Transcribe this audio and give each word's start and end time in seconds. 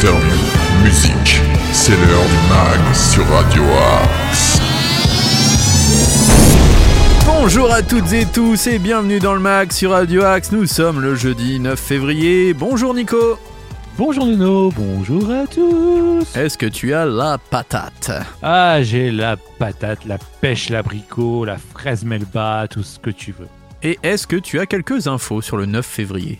interviews, 0.00 0.82
musique. 0.82 1.42
C'est 1.72 1.92
l'heure 1.92 2.24
du 2.24 2.48
mag 2.48 2.94
sur 2.94 3.26
Radio 3.28 3.62
Axe. 4.00 4.58
Bonjour 7.26 7.70
à 7.70 7.82
toutes 7.82 8.10
et 8.14 8.24
tous 8.24 8.66
et 8.66 8.78
bienvenue 8.78 9.18
dans 9.18 9.34
le 9.34 9.40
mag 9.40 9.70
sur 9.70 9.90
Radio 9.90 10.24
Axe. 10.24 10.52
Nous 10.52 10.64
sommes 10.64 11.02
le 11.02 11.14
jeudi 11.14 11.60
9 11.60 11.78
février. 11.78 12.54
Bonjour 12.54 12.94
Nico. 12.94 13.38
Bonjour 13.98 14.24
Nuno, 14.24 14.70
bonjour 14.74 15.30
à 15.30 15.46
tous. 15.46 16.34
Est-ce 16.34 16.56
que 16.56 16.66
tu 16.66 16.94
as 16.94 17.04
la 17.04 17.36
patate? 17.36 18.10
Ah, 18.42 18.82
j'ai 18.82 19.10
la 19.10 19.36
patate, 19.36 20.06
la 20.06 20.16
pêche, 20.40 20.70
l'abricot, 20.70 21.44
la 21.44 21.58
fraise 21.58 22.04
melba, 22.06 22.66
tout 22.70 22.82
ce 22.82 22.98
que 22.98 23.10
tu 23.10 23.32
veux. 23.38 23.48
Et 23.82 23.98
est-ce 24.02 24.26
que 24.26 24.36
tu 24.36 24.60
as 24.60 24.64
quelques 24.64 25.08
infos 25.08 25.42
sur 25.42 25.58
le 25.58 25.66
9 25.66 25.84
février? 25.84 26.38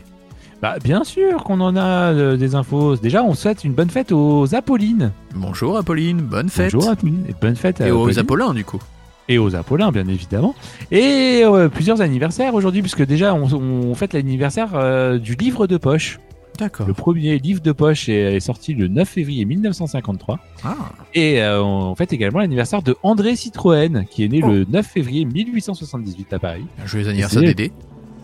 Bah, 0.62 0.76
bien 0.84 1.04
sûr 1.04 1.42
qu'on 1.44 1.60
en 1.60 1.74
a 1.74 2.12
euh, 2.12 2.36
des 2.36 2.54
infos. 2.54 2.96
Déjà, 2.96 3.24
on 3.24 3.34
souhaite 3.34 3.64
une 3.64 3.72
bonne 3.72 3.88
fête 3.88 4.12
aux 4.12 4.54
Apollines. 4.54 5.10
Bonjour 5.34 5.78
Apolline, 5.78 6.18
bonne 6.18 6.50
fête. 6.50 6.72
Bonjour 6.74 6.90
Apolline, 6.90 7.24
et 7.28 7.34
bonne 7.40 7.56
fête 7.56 7.80
à 7.80 7.88
Et 7.88 7.90
aux 7.90 8.02
Apolline. 8.02 8.18
Apollins 8.18 8.54
du 8.54 8.64
coup. 8.64 8.78
Et 9.28 9.38
aux 9.38 9.54
Apollins, 9.54 9.90
bien 9.90 10.06
évidemment. 10.08 10.54
Et 10.90 11.42
euh, 11.44 11.68
plusieurs 11.68 12.02
anniversaires 12.02 12.52
aujourd'hui, 12.54 12.82
puisque 12.82 13.06
déjà, 13.06 13.32
on, 13.34 13.44
on 13.54 13.94
fête 13.94 14.12
l'anniversaire 14.12 14.70
euh, 14.74 15.18
du 15.18 15.34
livre 15.34 15.66
de 15.66 15.76
poche. 15.78 16.18
D'accord. 16.58 16.86
Le 16.86 16.92
premier 16.92 17.38
livre 17.38 17.62
de 17.62 17.72
poche 17.72 18.10
est, 18.10 18.36
est 18.36 18.40
sorti 18.40 18.74
le 18.74 18.88
9 18.88 19.08
février 19.08 19.46
1953. 19.46 20.38
Ah, 20.64 20.74
Et 21.14 21.40
euh, 21.40 21.62
on 21.62 21.94
fête 21.94 22.12
également 22.12 22.40
l'anniversaire 22.40 22.82
de 22.82 22.96
André 23.02 23.34
Citroën, 23.34 24.04
qui 24.10 24.24
est 24.24 24.28
né 24.28 24.42
Oh. 24.44 24.48
le 24.50 24.64
9 24.68 24.84
février 24.84 25.24
1878 25.24 26.32
à 26.34 26.38
Paris. 26.38 26.64
joyeux 26.84 27.08
anniversaire 27.08 27.40
c'est- 27.40 27.46
Dédé. 27.54 27.72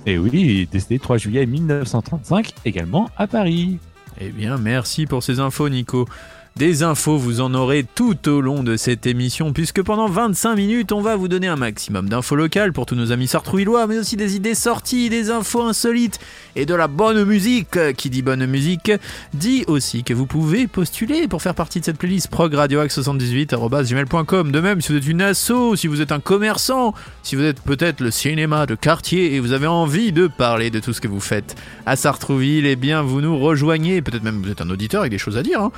Et 0.07 0.19
oui, 0.19 0.31
il 0.33 0.61
est 0.61 0.73
décédé 0.73 0.95
le 0.95 1.01
3 1.01 1.19
juillet 1.19 1.47
1935, 1.47 2.53
également 2.65 3.11
à 3.17 3.27
Paris. 3.27 3.79
Eh 4.21 4.31
bien, 4.31 4.57
merci 4.57 5.05
pour 5.05 5.23
ces 5.23 5.41
infos, 5.41 5.69
Nico. 5.69 6.07
Des 6.57 6.83
infos, 6.83 7.19
vous 7.19 7.43
en 7.43 7.53
aurez 7.53 7.85
tout 7.85 8.31
au 8.31 8.41
long 8.41 8.63
de 8.63 8.79
cette 8.79 9.05
émission, 9.05 9.53
puisque 9.53 9.83
pendant 9.83 10.09
25 10.09 10.57
minutes, 10.57 10.91
on 10.91 11.03
va 11.03 11.15
vous 11.15 11.29
donner 11.29 11.49
un 11.49 11.57
maximum 11.57 12.09
d'infos 12.09 12.35
locales 12.35 12.73
pour 12.73 12.87
tous 12.87 12.95
nos 12.95 13.13
amis 13.13 13.29
sartrouillois, 13.29 13.87
mais 13.87 13.99
aussi 13.99 14.17
des 14.17 14.37
idées 14.37 14.55
sorties, 14.55 15.11
des 15.11 15.31
infos 15.31 15.61
insolites 15.61 16.19
et 16.55 16.65
de 16.65 16.75
la 16.75 16.89
bonne 16.89 17.27
musique. 17.27 17.79
Qui 17.99 18.09
dit 18.09 18.23
bonne 18.23 18.47
musique 18.47 18.91
dit 19.35 19.65
aussi 19.67 20.03
que 20.03 20.15
vous 20.15 20.25
pouvez 20.25 20.67
postuler 20.67 21.29
pour 21.29 21.43
faire 21.43 21.55
partie 21.55 21.81
de 21.81 21.85
cette 21.85 21.99
playlist 21.99 22.33
progradioax78.gmail.com. 22.33 24.51
De 24.51 24.61
même, 24.61 24.81
si 24.81 24.93
vous 24.93 24.99
êtes 24.99 25.09
une 25.09 25.21
asso, 25.21 25.77
si 25.77 25.89
vous 25.89 26.01
êtes 26.01 26.11
un 26.11 26.21
commerçant, 26.21 26.95
si 27.23 27.37
vous 27.37 27.45
êtes 27.45 27.61
peut-être 27.61 28.01
le 28.01 28.11
cinéma 28.11 28.65
de 28.65 28.77
quartier 28.77 29.35
et 29.35 29.41
vous 29.41 29.53
avez 29.53 29.67
envie 29.67 30.11
de 30.11 30.27
parler 30.27 30.71
de 30.71 30.81
tout 30.81 30.95
ce 30.95 31.03
que 31.03 31.09
vous 31.09 31.21
faites 31.21 31.55
à 31.85 31.97
Sartrouville, 31.97 32.65
eh 32.65 32.77
bien 32.77 33.03
vous 33.03 33.21
nous 33.21 33.39
rejoignez, 33.39 34.01
peut-être 34.01 34.23
même 34.23 34.41
vous 34.43 34.51
êtes 34.51 34.63
un 34.63 34.71
auditeur 34.71 35.01
avec 35.01 35.13
des 35.13 35.19
choses 35.19 35.37
à 35.37 35.43
dire, 35.43 35.61
hein, 35.61 35.71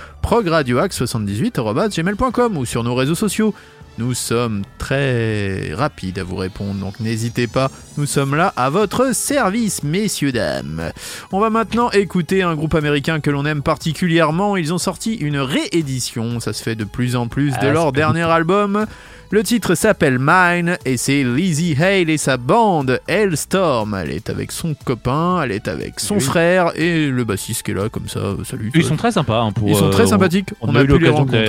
progradioax78.gmail.com 0.68 2.56
ou 2.56 2.64
sur 2.64 2.84
nos 2.84 2.94
réseaux 2.94 3.14
sociaux. 3.14 3.54
Nous 3.98 4.14
sommes 4.14 4.62
très 4.78 5.72
rapides 5.74 6.20
à 6.20 6.22
vous 6.24 6.36
répondre, 6.36 6.74
donc 6.74 7.00
n'hésitez 7.00 7.48
pas, 7.48 7.68
nous 7.96 8.06
sommes 8.06 8.36
là 8.36 8.52
à 8.56 8.70
votre 8.70 9.12
service, 9.12 9.82
messieurs, 9.82 10.30
dames. 10.30 10.92
On 11.32 11.40
va 11.40 11.50
maintenant 11.50 11.90
écouter 11.90 12.44
un 12.44 12.54
groupe 12.54 12.76
américain 12.76 13.18
que 13.18 13.28
l'on 13.30 13.44
aime 13.44 13.60
particulièrement, 13.62 14.56
ils 14.56 14.72
ont 14.72 14.78
sorti 14.78 15.14
une 15.14 15.38
réédition, 15.38 16.38
ça 16.38 16.52
se 16.52 16.62
fait 16.62 16.76
de 16.76 16.84
plus 16.84 17.16
en 17.16 17.26
plus, 17.26 17.50
de 17.50 17.56
Ah, 17.62 17.70
leur 17.72 17.90
dernier 17.92 18.22
album. 18.22 18.86
Le 19.30 19.42
titre 19.42 19.74
s'appelle 19.74 20.18
Mine 20.20 20.78
et 20.86 20.96
c'est 20.96 21.22
Lizzie 21.24 21.76
Hale 21.78 22.08
et 22.08 22.16
sa 22.18 22.36
bande 22.38 23.00
Hellstorm. 23.08 23.94
Elle 23.94 24.12
est 24.12 24.30
avec 24.30 24.52
son 24.52 24.74
copain, 24.74 25.42
elle 25.42 25.52
est 25.52 25.68
avec 25.68 26.00
son 26.00 26.14
Oui. 26.14 26.20
frère 26.22 26.72
et 26.76 27.08
le 27.08 27.24
bassiste 27.24 27.62
qui 27.64 27.72
est 27.72 27.74
là 27.74 27.88
comme 27.90 28.08
ça. 28.08 28.20
Salut. 28.48 28.70
Ils 28.74 28.84
sont 28.84 28.96
très 28.96 29.12
sympas. 29.12 29.40
hein, 29.42 29.52
pour, 29.52 29.68
Ils 29.68 29.76
sont 29.76 29.88
euh, 29.88 29.90
très 29.90 30.04
on- 30.04 30.08
sympathiques. 30.10 30.50
On, 30.62 30.70
On, 30.70 30.74
a, 30.76 30.78
a, 30.78 30.82
eu 30.82 30.86
l'occasion 30.86 31.24
de 31.26 31.32
les, 31.36 31.48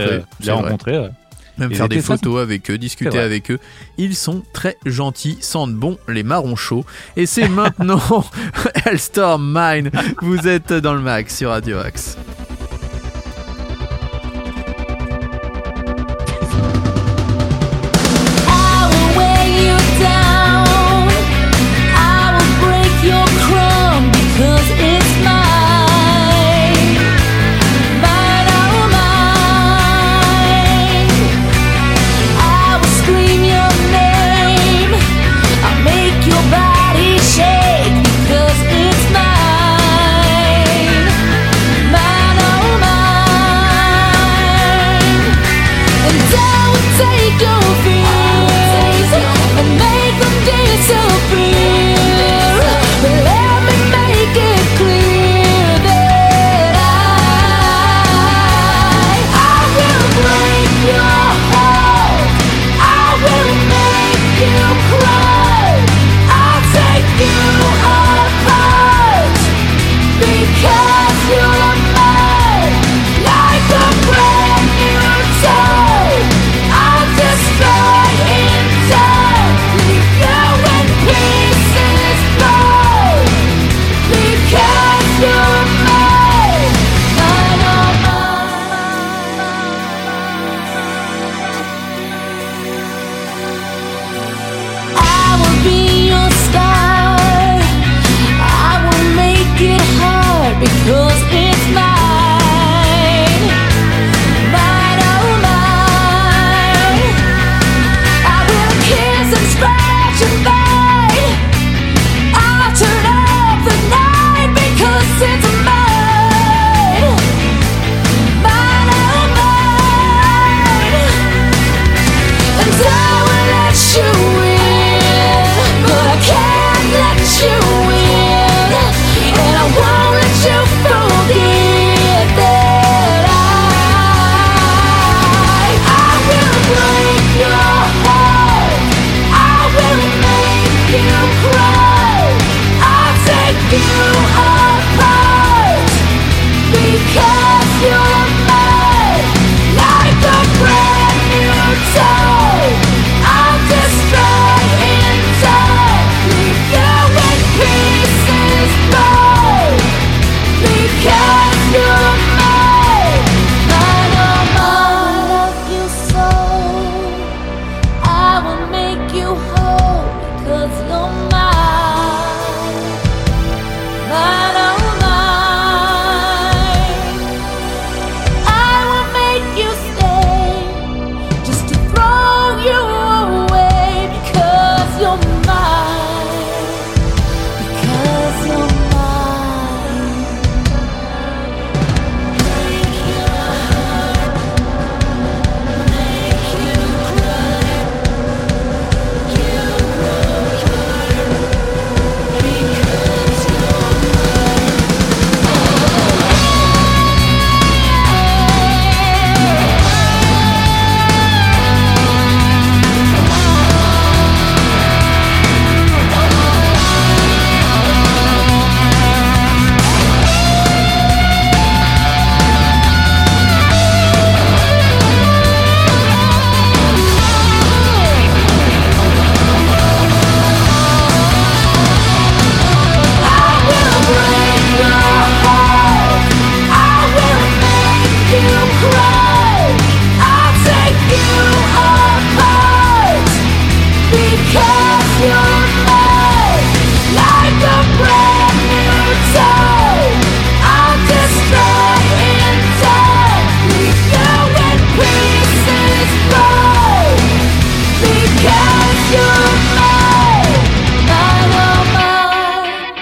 rencontrer. 0.52 0.92
les 0.92 0.98
ouais. 1.00 1.10
Même 1.59 1.74
faire 1.74 1.90
des 1.90 2.02
photos 2.02 2.42
avec 2.42 2.70
eux, 2.72 2.78
discuter 2.78 3.20
avec 3.20 3.52
eux. 3.52 3.59
Ils 3.97 4.16
sont 4.16 4.44
très 4.53 4.78
gentils, 4.86 5.38
sentent 5.42 5.75
bon 5.75 5.97
les 6.08 6.24
marrons 6.24 6.56
chauds. 6.56 6.86
Et 7.18 7.25
c'est 7.25 7.47
maintenant 7.50 8.25
Hellstorm 8.86 9.52
Mine. 9.53 9.92
Vous 10.22 10.48
êtes 10.48 10.74
dans 10.74 10.94
le 10.94 11.02
max 11.02 11.38
sur 11.38 11.50
Radio 11.50 11.78
Axe. 11.78 12.18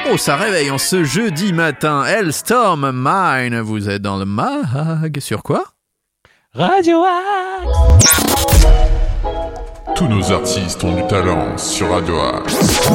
Oh 0.09 0.15
ça 0.19 0.35
réveille 0.35 0.71
en 0.71 0.77
ce 0.77 1.03
jeudi 1.03 1.53
matin. 1.53 2.03
Hellstorm 2.05 2.91
Mine, 2.91 3.59
vous 3.59 3.89
êtes 3.89 4.01
dans 4.01 4.17
le 4.17 4.25
mag. 4.25 5.19
Sur 5.19 5.43
quoi? 5.43 5.65
Radio 6.53 7.03
Axe 7.03 8.76
tous 9.97 10.07
nos 10.07 10.31
artistes 10.31 10.83
ont 10.83 10.95
du 10.95 11.07
talent 11.07 11.57
sur 11.57 11.89
Radio 11.89 12.19
Axe. 12.19 12.88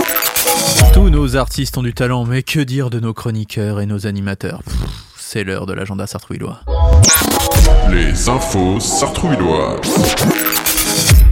Tous 0.95 1.11
nos 1.11 1.37
artistes 1.37 1.77
ont 1.77 1.83
du 1.83 1.93
talent, 1.93 2.25
mais 2.25 2.45
que 2.45 2.61
dire 2.61 2.91
de 2.91 3.01
nos 3.01 3.13
chroniqueurs 3.13 3.81
et 3.81 3.87
nos 3.87 4.07
animateurs? 4.07 4.63
Pff, 4.63 4.77
C'est 5.17 5.43
l'heure 5.43 5.67
de 5.67 5.73
l'agenda 5.73 6.07
sartrouillois. 6.07 6.61
Les 7.91 8.29
infos 8.29 8.79
sartrouilloises. 8.79 10.15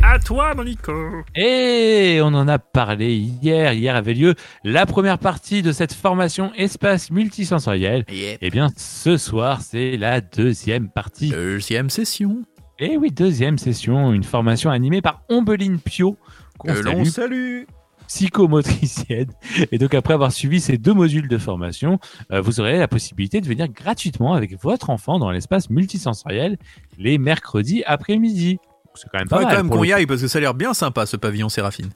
À 0.03 0.19
toi, 0.19 0.55
mon 0.57 0.65
Nico 0.65 0.93
Et 1.37 2.19
on 2.21 2.35
en 2.35 2.49
a 2.49 2.59
parlé 2.59 3.15
hier. 3.15 3.73
Hier 3.73 3.95
avait 3.95 4.15
lieu 4.15 4.35
la 4.65 4.87
première 4.87 5.19
partie 5.19 5.63
de 5.63 5.71
cette 5.71 5.93
formation 5.93 6.53
espace 6.55 7.13
multisensoriel. 7.13 8.05
Yep. 8.11 8.39
Eh 8.41 8.51
bien, 8.51 8.71
ce 8.77 9.17
soir, 9.17 9.61
c'est 9.63 9.97
la 9.97 10.21
deuxième 10.21 10.89
partie. 10.89 11.29
Deuxième 11.29 11.91
session. 11.91 12.43
Et 12.81 12.97
oui, 12.97 13.11
deuxième 13.11 13.59
session, 13.59 14.13
une 14.13 14.25
formation 14.25 14.71
animée 14.71 15.03
par 15.03 15.23
Ombeline 15.29 15.79
Pio, 15.79 16.17
qu'on 16.59 16.73
Que 16.73 16.79
l'on 16.81 17.05
salue, 17.05 17.09
salue. 17.09 17.63
psychomotricienne. 18.09 19.31
Et 19.71 19.79
donc, 19.79 19.93
après 19.95 20.15
avoir 20.15 20.33
suivi 20.33 20.61
ces 20.61 20.79
deux 20.79 20.95
modules 20.95 21.29
de 21.29 21.39
formation, 21.39 21.99
euh, 22.33 22.41
vous 22.41 22.59
aurez 22.61 22.79
la 22.79 22.89
possibilité 22.89 23.41
de 23.43 23.47
venir 23.47 23.69
gratuitement 23.69 24.33
avec 24.35 24.59
votre 24.63 24.89
enfant 24.91 25.19
dans 25.19 25.31
l'espace 25.31 25.69
multisensoriel 25.71 26.57
les 26.99 27.19
mercredis 27.19 27.83
après-midi. 27.87 28.59
C'est 28.95 29.09
quand 29.13 29.19
même 29.19 29.29
pas 29.29 29.37
Faudrait 29.37 29.45
mal. 29.53 29.57
quand 29.57 29.63
même 29.69 29.73
qu'on 29.79 29.85
y 29.85 29.93
aille 29.93 30.07
parce 30.07 30.21
que 30.23 30.29
ça 30.29 30.39
a 30.39 30.41
l'air 30.41 30.55
bien 30.55 30.75
sympa 30.75 31.07
ce 31.07 31.17
pavillon 31.17 31.49
Séraphine. 31.49 31.91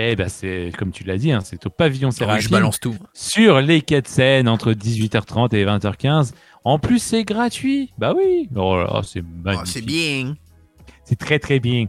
Eh 0.00 0.14
ben, 0.14 0.28
c'est 0.28 0.70
comme 0.78 0.92
tu 0.92 1.02
l'as 1.04 1.18
dit, 1.18 1.32
hein, 1.32 1.40
c'est 1.42 1.66
au 1.66 1.70
pavillon 1.70 2.08
Ah 2.08 2.12
oui, 2.12 2.14
je 2.14 2.18
Séraphine. 2.24 2.50
balance 2.50 2.78
tout. 2.80 2.96
sur 3.12 3.60
les 3.60 3.80
quais 3.82 4.00
de 4.00 4.06
Seine 4.06 4.48
entre 4.48 4.72
18h30 4.72 5.54
et 5.56 5.64
20h15. 5.64 6.32
En 6.64 6.78
plus, 6.78 6.98
c'est 6.98 7.24
gratuit. 7.24 7.92
Bah 7.98 8.14
oui. 8.16 8.48
Oh 8.56 8.76
là 8.76 8.84
là, 8.84 9.00
c'est 9.02 9.20
Oh, 9.20 9.42
magnifique. 9.44 9.66
c'est 9.68 9.84
bien. 9.84 10.34
C'est 11.04 11.18
très 11.18 11.38
très 11.38 11.60
bien. 11.60 11.86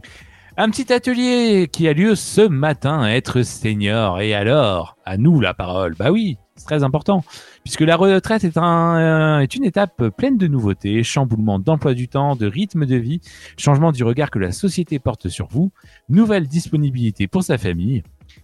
Un 0.56 0.70
petit 0.70 0.92
atelier 0.92 1.68
qui 1.72 1.88
a 1.88 1.92
lieu 1.92 2.14
ce 2.14 2.42
matin 2.42 3.06
être 3.06 3.42
senior. 3.42 4.20
Et 4.20 4.34
alors, 4.34 4.96
à 5.04 5.16
nous 5.16 5.40
la 5.40 5.54
parole. 5.54 5.94
Bah 5.98 6.10
oui, 6.10 6.36
c'est 6.60 6.66
très 6.66 6.84
important. 6.84 7.24
Puisque 7.64 7.80
la 7.80 7.96
retraite 7.96 8.44
est, 8.44 8.56
un, 8.56 8.96
euh, 8.96 9.40
est 9.40 9.54
une 9.54 9.64
étape 9.64 10.08
pleine 10.16 10.36
de 10.36 10.46
nouveautés, 10.46 11.02
chamboulement 11.02 11.58
d'emploi 11.58 11.94
du 11.94 12.08
temps, 12.08 12.36
de 12.36 12.46
rythme 12.46 12.86
de 12.86 12.96
vie, 12.96 13.20
changement 13.56 13.92
du 13.92 14.04
regard 14.04 14.30
que 14.30 14.38
la 14.38 14.52
société 14.52 14.98
porte 14.98 15.28
sur 15.28 15.48
vous, 15.48 15.72
nouvelle 16.08 16.46
disponibilité 16.46 17.26
pour 17.26 17.42
sa 17.42 17.58
famille. 17.58 18.02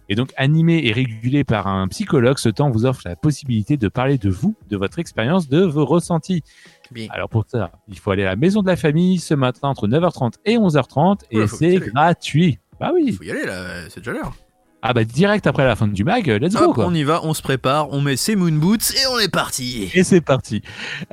Et 0.09 0.15
donc, 0.15 0.33
animé 0.37 0.85
et 0.85 0.91
régulé 0.91 1.43
par 1.43 1.67
un 1.67 1.87
psychologue, 1.87 2.37
ce 2.37 2.49
temps 2.49 2.69
vous 2.69 2.85
offre 2.85 3.01
la 3.05 3.15
possibilité 3.15 3.77
de 3.77 3.87
parler 3.87 4.17
de 4.17 4.29
vous, 4.29 4.55
de 4.69 4.77
votre 4.77 4.99
expérience, 4.99 5.47
de 5.47 5.61
vos 5.61 5.85
ressentis. 5.85 6.43
Bien. 6.91 7.07
Alors 7.11 7.29
pour 7.29 7.45
ça, 7.47 7.71
il 7.87 7.99
faut 7.99 8.11
aller 8.11 8.23
à 8.23 8.29
la 8.29 8.35
maison 8.35 8.61
de 8.61 8.67
la 8.67 8.75
famille 8.75 9.19
ce 9.19 9.33
matin 9.33 9.69
entre 9.69 9.87
9h30 9.87 10.33
et 10.45 10.57
11h30 10.57 11.21
et 11.31 11.37
Oula, 11.37 11.47
c'est 11.47 11.75
gratuit. 11.77 12.59
Bah 12.79 12.91
oui. 12.93 13.11
Faut 13.11 13.23
y 13.23 13.31
aller 13.31 13.45
là, 13.45 13.89
c'est 13.89 13.99
déjà 13.99 14.11
l'heure. 14.11 14.33
Ah 14.83 14.93
bah 14.93 15.03
direct 15.03 15.47
après 15.47 15.65
la 15.65 15.75
fin 15.75 15.87
du 15.87 16.03
mag, 16.03 16.27
let's 16.27 16.53
go 16.53 16.65
Hop, 16.65 16.75
quoi. 16.75 16.85
on 16.85 16.93
y 16.93 17.03
va, 17.03 17.21
on 17.23 17.33
se 17.33 17.41
prépare, 17.41 17.91
on 17.91 17.99
met 17.99 18.15
ses 18.15 18.35
moon 18.35 18.51
boots 18.53 18.91
et 18.91 19.07
on 19.11 19.17
est 19.19 19.27
parti. 19.31 19.89
Et 19.95 20.03
c'est 20.03 20.21
parti. 20.21 20.61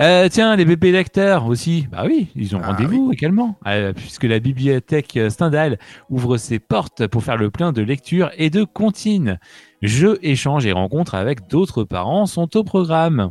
Euh, 0.01 0.29
tiens, 0.31 0.55
les 0.55 0.67
bébés 0.67 0.93
lecteurs 0.93 1.47
aussi. 1.47 1.89
Bah 1.91 2.03
oui, 2.07 2.29
ils 2.37 2.55
ont 2.55 2.61
Ah 2.63 2.69
rendez-vous 2.73 3.11
également. 3.13 3.59
Euh, 3.67 3.95
puisque 3.95 4.25
la 4.25 4.39
bibliothèque 4.39 5.17
euh, 5.17 5.31
Stendhal 5.31 5.79
ouvre 6.11 6.37
ses 6.37 6.59
portes 6.59 7.07
pour 7.07 7.25
faire 7.25 7.39
le 7.39 7.51
plein 7.51 7.73
de 7.73 7.81
lecture 7.81 8.31
et 8.37 8.51
de 8.51 8.65
comptines. 8.65 9.39
Jeux, 9.81 10.19
échanges 10.23 10.67
et 10.67 10.73
rencontres 10.73 11.15
avec 11.15 11.49
d'autres 11.49 11.85
parents 11.85 12.27
sont 12.27 12.55
au 12.57 12.65
programme. 12.65 13.31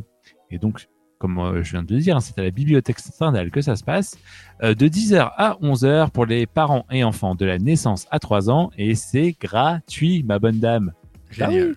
Et 0.50 0.58
donc, 0.58 0.86
comme 1.24 1.38
euh, 1.38 1.62
je 1.62 1.70
viens 1.70 1.82
de 1.82 1.94
le 1.94 2.00
dire, 2.00 2.16
hein, 2.18 2.20
c'est 2.20 2.38
à 2.38 2.42
la 2.42 2.50
bibliothèque 2.50 2.98
Stendhal 2.98 3.50
que 3.50 3.62
ça 3.62 3.76
se 3.76 3.82
passe. 3.82 4.18
euh, 4.62 4.74
de 4.74 4.88
10h 4.88 5.30
à 5.38 5.56
11h 5.62 6.10
pour 6.10 6.26
les 6.26 6.44
parents 6.44 6.84
et 6.90 7.02
enfants 7.02 7.34
de 7.34 7.46
la 7.46 7.58
naissance 7.58 8.06
à 8.10 8.18
3 8.18 8.50
ans. 8.50 8.70
Et 8.76 8.94
c'est 8.94 9.34
gratuit, 9.40 10.22
ma 10.22 10.38
bonne 10.38 10.58
dame. 10.60 10.92
Ah 11.40 11.48
Génial. 11.50 11.74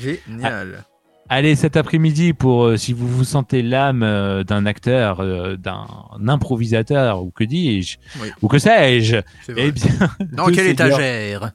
Génial. 0.00 0.84
Allez, 1.28 1.54
cet 1.54 1.76
après-midi, 1.76 2.32
pour 2.32 2.64
euh, 2.64 2.76
si 2.76 2.92
vous 2.92 3.06
vous 3.06 3.22
sentez 3.22 3.62
l'âme 3.62 4.02
euh, 4.02 4.42
d'un 4.42 4.66
acteur, 4.66 5.22
d'un 5.56 5.86
improvisateur, 6.26 7.22
ou 7.22 7.30
que 7.30 7.44
dis-je, 7.44 7.98
Oui. 8.20 8.28
ou 8.42 8.48
que 8.48 8.58
sais-je, 8.58 9.18
eh 9.56 9.70
bien, 9.70 9.84
Dans 10.32 10.46
quelle 10.46 10.66
étagère? 10.74 11.52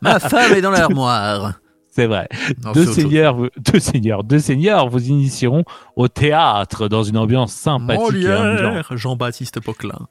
Ma 0.00 0.20
femme 0.20 0.52
est 0.52 0.60
dans 0.60 0.70
l'armoire. 0.78 1.54
C'est 1.94 2.06
vrai. 2.06 2.26
Non, 2.64 2.72
Deux 2.72 2.86
seigneurs, 2.86 3.36
vous- 3.36 3.48
deux 3.58 3.78
seigneurs, 3.78 4.24
deux 4.24 4.38
seigneurs 4.38 4.88
vous 4.88 5.08
initieront 5.08 5.62
au 5.94 6.08
théâtre 6.08 6.88
dans 6.88 7.02
une 7.02 7.18
ambiance 7.18 7.52
sympathique. 7.52 8.00
Molière, 8.02 8.86
Jean-Baptiste 8.96 9.60
Poquelin. 9.60 10.08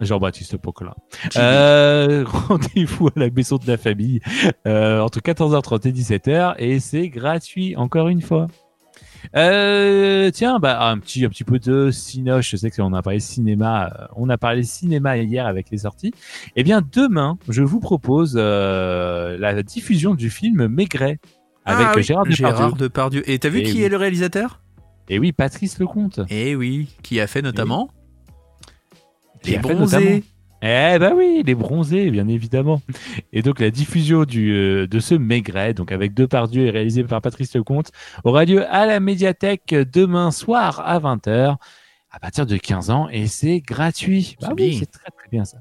Jean-Baptiste 0.00 0.58
Poquelin. 0.58 0.94
Euh, 1.36 2.24
Rendez-vous 2.48 3.06
à 3.08 3.12
la 3.16 3.30
maison 3.30 3.56
de 3.56 3.66
la 3.66 3.76
famille 3.78 4.20
euh, 4.66 5.00
entre 5.00 5.20
14h30 5.20 5.88
et 5.88 5.92
17h 5.92 6.54
et 6.58 6.80
c'est 6.80 7.08
gratuit 7.08 7.76
encore 7.76 8.08
une 8.08 8.20
fois. 8.20 8.48
Euh, 9.36 10.30
tiens, 10.30 10.58
bah 10.58 10.88
un 10.88 10.98
petit 10.98 11.24
un 11.24 11.28
petit 11.28 11.44
peu 11.44 11.58
de 11.58 11.90
cinoche. 11.90 12.50
Je 12.50 12.56
sais 12.56 12.70
que 12.70 12.82
on 12.82 12.92
a 12.92 13.02
parlé 13.02 13.20
cinéma, 13.20 13.86
euh, 13.86 14.06
on 14.16 14.28
a 14.28 14.38
parlé 14.38 14.62
cinéma 14.62 15.16
hier 15.18 15.46
avec 15.46 15.70
les 15.70 15.78
sorties. 15.78 16.12
Eh 16.56 16.62
bien 16.62 16.82
demain, 16.92 17.38
je 17.48 17.62
vous 17.62 17.80
propose 17.80 18.34
euh, 18.36 19.36
la 19.38 19.62
diffusion 19.62 20.14
du 20.14 20.30
film 20.30 20.66
Maigret 20.66 21.18
avec 21.64 21.86
Ah 21.90 21.92
oui, 21.96 22.02
Gérard 22.02 22.24
Depardieu. 22.24 22.36
Gérard 22.36 22.76
Depardieu. 22.76 23.30
Et 23.30 23.38
t'as 23.38 23.48
vu 23.48 23.60
Eh 23.60 23.62
qui 23.64 23.78
oui. 23.78 23.82
est 23.84 23.88
le 23.88 23.96
réalisateur? 23.96 24.60
Et 25.08 25.18
oui, 25.18 25.32
Patrice 25.32 25.78
Lecomte. 25.78 26.20
Eh 26.28 26.54
oui, 26.56 26.88
qui 27.02 27.20
a 27.20 27.26
fait 27.26 27.42
notamment 27.42 27.90
Qui 29.42 29.52
Les 29.52 29.58
Bronzés. 29.58 30.24
Eh 30.64 30.96
ben 31.00 31.12
oui, 31.16 31.42
les 31.44 31.56
bronzés, 31.56 32.10
bien 32.12 32.28
évidemment. 32.28 32.80
Et 33.32 33.42
donc 33.42 33.58
la 33.58 33.70
diffusion 33.70 34.24
du, 34.24 34.52
euh, 34.52 34.86
de 34.86 35.00
ce 35.00 35.16
Maigret, 35.16 35.74
donc 35.74 35.90
avec 35.90 36.14
Depardieu 36.14 36.66
et 36.66 36.70
réalisé 36.70 37.02
par 37.02 37.20
Patrice 37.20 37.54
Lecomte, 37.56 37.90
aura 38.22 38.44
lieu 38.44 38.64
à 38.72 38.86
la 38.86 39.00
médiathèque 39.00 39.74
demain 39.74 40.30
soir 40.30 40.80
à 40.86 41.00
20h, 41.00 41.56
à 42.12 42.20
partir 42.20 42.46
de 42.46 42.56
15 42.56 42.90
ans, 42.90 43.08
et 43.10 43.26
c'est 43.26 43.58
gratuit. 43.58 44.36
Bah 44.40 44.50
oui, 44.56 44.76
c'est 44.78 44.90
très 44.90 45.10
très 45.10 45.28
bien 45.30 45.44
ça. 45.44 45.58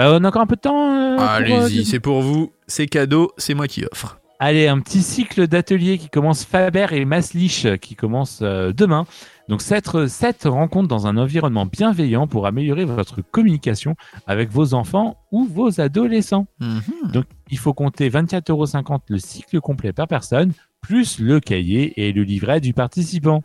Euh, 0.00 0.18
on 0.18 0.24
a 0.24 0.28
encore 0.28 0.42
un 0.42 0.46
peu 0.46 0.56
de 0.56 0.60
temps 0.60 0.90
euh, 0.90 1.16
pour, 1.16 1.24
euh, 1.24 1.28
Allez-y, 1.28 1.84
c'est 1.84 2.00
pour 2.00 2.22
vous, 2.22 2.52
c'est 2.66 2.86
cadeau, 2.86 3.30
c'est 3.36 3.54
moi 3.54 3.68
qui 3.68 3.84
offre. 3.84 4.18
Allez, 4.44 4.66
un 4.66 4.80
petit 4.80 5.02
cycle 5.02 5.46
d'ateliers 5.46 5.98
qui 5.98 6.08
commence 6.08 6.44
Faber 6.44 6.88
et 6.90 7.04
Maslich 7.04 7.78
qui 7.78 7.94
commence 7.94 8.40
euh, 8.42 8.72
demain. 8.72 9.06
Donc 9.48 9.62
cette, 9.62 10.08
cette 10.08 10.42
rencontre 10.46 10.88
dans 10.88 11.06
un 11.06 11.16
environnement 11.16 11.64
bienveillant 11.64 12.26
pour 12.26 12.48
améliorer 12.48 12.84
votre 12.84 13.22
communication 13.22 13.94
avec 14.26 14.50
vos 14.50 14.74
enfants 14.74 15.16
ou 15.30 15.44
vos 15.44 15.80
adolescents. 15.80 16.48
Mhm. 16.58 17.12
Donc 17.12 17.26
il 17.52 17.58
faut 17.58 17.72
compter 17.72 18.10
24,50 18.10 18.50
euros 18.50 18.66
le 19.08 19.18
cycle 19.18 19.60
complet 19.60 19.92
par 19.92 20.08
personne, 20.08 20.52
plus 20.80 21.20
le 21.20 21.38
cahier 21.38 22.04
et 22.04 22.12
le 22.12 22.24
livret 22.24 22.60
du 22.60 22.74
participant. 22.74 23.44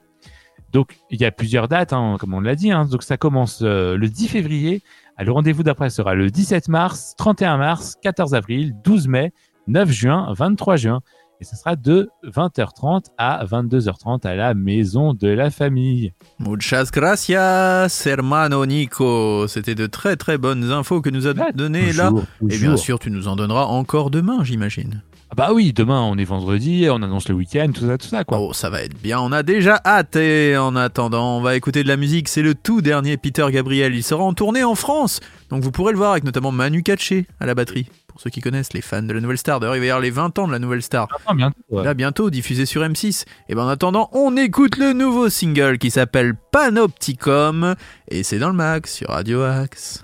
Donc 0.74 0.98
il 1.12 1.22
y 1.22 1.26
a 1.26 1.32
plusieurs 1.32 1.68
dates, 1.68 1.94
hein, 1.94 2.18
comme 2.20 2.34
on 2.34 2.42
l'a 2.42 2.56
dit. 2.56 2.72
hein. 2.72 2.86
Donc 2.86 3.04
ça 3.04 3.18
commence 3.18 3.60
euh, 3.62 3.98
le 3.98 4.10
10 4.10 4.30
février. 4.30 4.82
Le 5.20 5.32
rendez-vous 5.32 5.62
d'après 5.62 5.92
sera 5.92 6.16
le 6.16 6.32
17 6.32 6.70
mars, 6.70 7.14
31 7.20 7.58
mars, 7.58 7.98
14 8.02 8.34
avril, 8.34 8.74
12 8.84 9.08
mai, 9.08 9.32
9 9.68 9.90
juin, 9.92 10.34
23 10.34 10.76
juin. 10.78 11.02
Et 11.40 11.44
ce 11.44 11.56
sera 11.56 11.76
de 11.76 12.10
20h30 12.26 13.06
à 13.20 13.46
22h30 13.46 14.26
à 14.26 14.34
la 14.36 14.56
maison 14.56 15.14
de 15.14 15.28
la 15.28 15.52
famille. 15.52 16.14
Muchas 16.40 16.90
gracias, 16.92 18.08
hermano 18.08 18.66
Nico. 18.66 19.48
C'était 19.48 19.76
de 19.76 19.86
très 19.86 20.16
très 20.16 20.40
bonnes 20.40 20.72
infos 20.72 21.00
que 21.02 21.12
nous 21.12 21.28
a 21.28 21.34
données 21.54 21.94
là. 21.94 22.10
Toujours, 22.10 22.24
Et 22.42 22.46
bien 22.48 22.58
toujours. 22.72 22.80
sûr, 22.80 23.00
tu 23.00 23.12
nous 23.12 23.28
en 23.28 23.36
donneras 23.36 23.66
encore 23.66 24.10
demain, 24.10 24.44
j'imagine. 24.44 25.04
Ah 25.30 25.36
bah 25.36 25.50
oui, 25.54 25.74
demain 25.74 26.02
on 26.02 26.18
est 26.18 26.24
vendredi, 26.24 26.88
on 26.90 27.02
annonce 27.04 27.28
le 27.28 27.36
week-end, 27.36 27.70
tout 27.74 27.86
ça, 27.86 27.98
tout 27.98 28.08
ça 28.08 28.24
quoi. 28.24 28.40
Oh, 28.40 28.54
ça 28.54 28.70
va 28.70 28.82
être 28.82 28.98
bien. 29.02 29.20
On 29.20 29.32
a 29.32 29.44
déjà 29.44 29.82
hâte. 29.86 30.16
Et 30.16 30.56
en 30.58 30.76
attendant, 30.76 31.38
on 31.38 31.42
va 31.42 31.56
écouter 31.56 31.84
de 31.84 31.88
la 31.88 31.98
musique. 31.98 32.30
C'est 32.30 32.42
le 32.42 32.56
tout 32.56 32.82
dernier 32.82 33.18
Peter 33.18 33.46
Gabriel. 33.52 33.94
Il 33.94 34.04
sera 34.04 34.24
en 34.24 34.34
tournée 34.34 34.64
en 34.64 34.76
France. 34.76 35.20
Donc 35.50 35.64
vous 35.64 35.72
pourrez 35.72 35.92
le 35.92 35.98
voir 35.98 36.12
avec 36.12 36.24
notamment 36.24 36.52
Manu 36.52 36.82
Katché 36.82 37.26
à 37.40 37.46
la 37.46 37.56
batterie. 37.56 37.88
Pour 38.08 38.22
ceux 38.22 38.30
qui 38.30 38.42
connaissent, 38.42 38.74
les 38.74 38.82
fans 38.82 39.04
de 39.04 39.14
la 39.14 39.22
Nouvelle 39.22 39.38
Star. 39.38 39.60
D'ailleurs, 39.60 39.76
il 39.76 39.80
va 39.80 39.86
y 39.86 39.90
avoir 39.90 40.02
les 40.02 40.10
20 40.10 40.40
ans 40.40 40.48
de 40.48 40.52
la 40.52 40.60
Nouvelle 40.60 40.82
Star. 40.82 41.08
Ah, 41.28 41.34
bientôt, 41.36 41.60
ouais. 41.70 41.84
Là, 41.84 41.94
bientôt, 41.94 42.30
diffusé 42.32 42.66
sur 42.66 42.82
M6. 42.82 43.26
Et 43.48 43.54
ben 43.54 43.66
en 43.66 43.68
attendant, 43.68 44.10
on 44.14 44.36
écoute 44.38 44.78
le 44.78 44.94
nouveau 44.94 45.30
single 45.30 45.78
qui 45.78 45.92
s'appelle 45.92 46.34
Panopticum. 46.52 47.76
Et 48.10 48.24
c'est 48.24 48.40
dans 48.40 48.50
le 48.50 48.56
max 48.56 48.96
sur 48.96 49.10
Radio 49.10 49.44
Axe. 49.44 50.04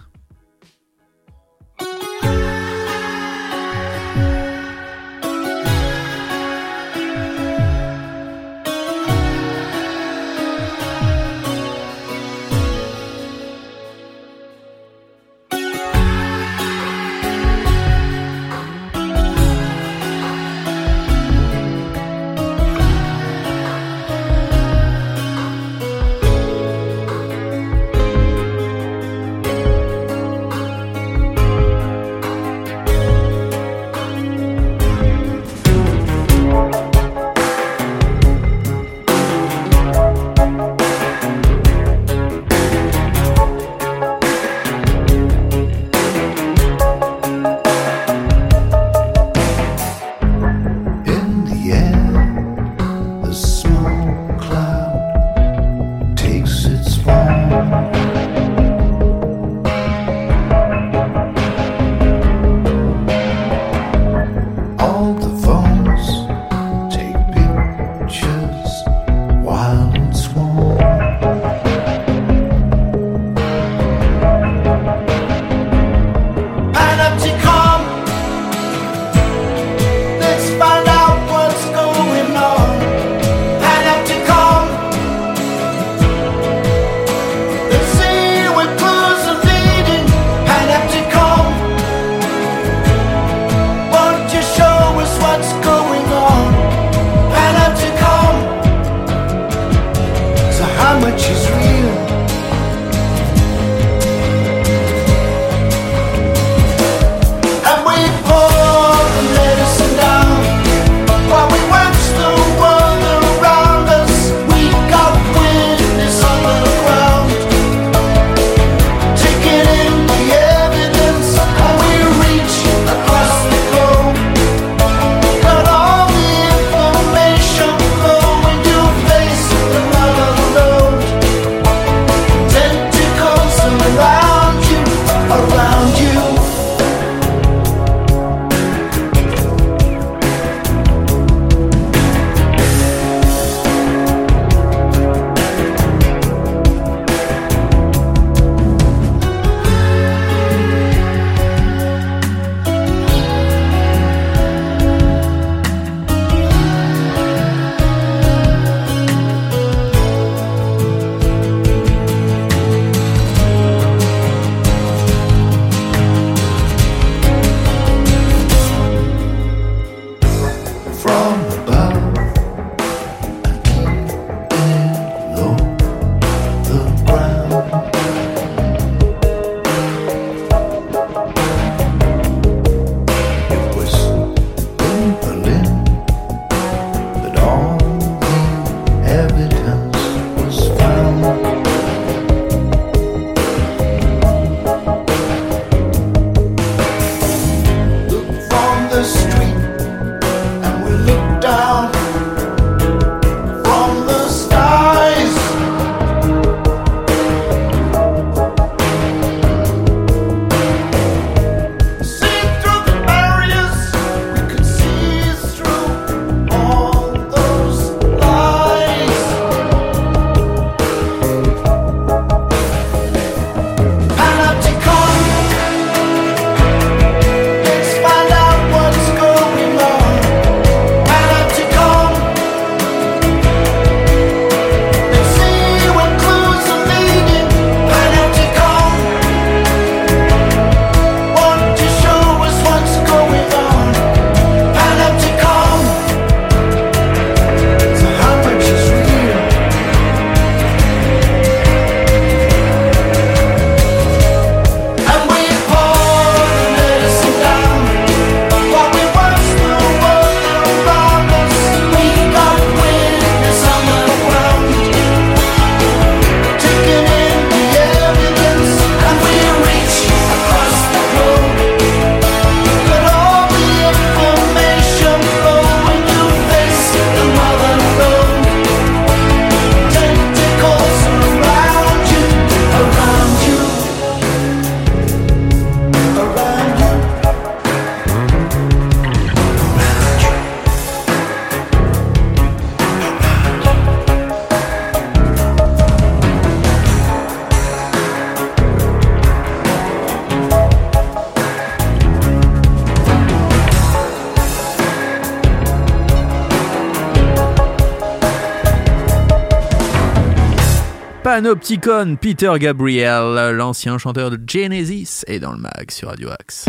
Panopticon, 311.33 312.15
Peter 312.21 312.51
Gabriel, 312.59 313.55
l'ancien 313.55 313.97
chanteur 313.97 314.29
de 314.29 314.39
Genesis, 314.47 315.23
est 315.25 315.39
dans 315.39 315.51
le 315.51 315.57
mag 315.57 315.89
sur 315.89 316.09
Radio 316.09 316.29
Axe. 316.29 316.67